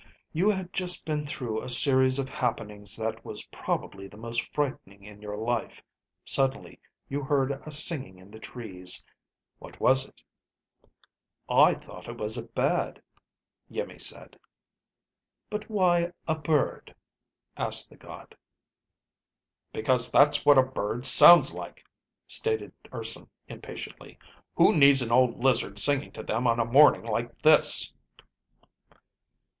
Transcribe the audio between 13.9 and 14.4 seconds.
said.